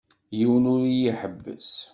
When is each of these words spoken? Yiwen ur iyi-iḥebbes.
Yiwen 0.37 0.65
ur 0.73 0.81
iyi-iḥebbes. 0.85 1.71